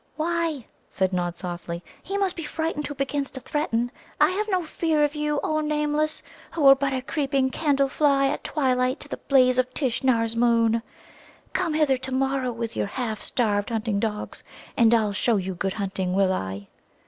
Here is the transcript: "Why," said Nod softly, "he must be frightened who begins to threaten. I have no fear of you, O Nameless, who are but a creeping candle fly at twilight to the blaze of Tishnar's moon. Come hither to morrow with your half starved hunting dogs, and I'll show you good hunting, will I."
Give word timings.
"Why," 0.15 0.65
said 0.89 1.13
Nod 1.13 1.37
softly, 1.37 1.83
"he 2.01 2.17
must 2.17 2.35
be 2.35 2.41
frightened 2.43 2.87
who 2.87 2.95
begins 2.95 3.29
to 3.29 3.39
threaten. 3.39 3.91
I 4.19 4.31
have 4.31 4.47
no 4.49 4.63
fear 4.63 5.03
of 5.03 5.13
you, 5.13 5.39
O 5.43 5.59
Nameless, 5.59 6.23
who 6.53 6.65
are 6.65 6.73
but 6.73 6.91
a 6.91 7.03
creeping 7.03 7.51
candle 7.51 7.87
fly 7.87 8.25
at 8.25 8.43
twilight 8.43 8.99
to 9.01 9.07
the 9.09 9.17
blaze 9.17 9.59
of 9.59 9.71
Tishnar's 9.75 10.35
moon. 10.35 10.81
Come 11.53 11.75
hither 11.75 11.97
to 11.97 12.11
morrow 12.11 12.51
with 12.51 12.75
your 12.75 12.87
half 12.87 13.21
starved 13.21 13.69
hunting 13.69 13.99
dogs, 13.99 14.43
and 14.75 14.91
I'll 14.91 15.13
show 15.13 15.35
you 15.37 15.53
good 15.53 15.73
hunting, 15.73 16.15
will 16.15 16.33
I." 16.33 16.65